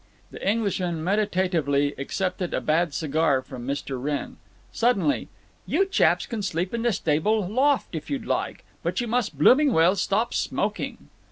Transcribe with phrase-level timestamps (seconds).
[0.31, 4.01] The Englishman meditatively accepted a bad cigar from Mr.
[4.01, 4.37] Wrenn.
[4.71, 5.27] Suddenly:
[5.67, 8.65] "You chaps can sleep in the stable loft if you'd like.
[8.81, 11.09] But you must blooming well stop smoking."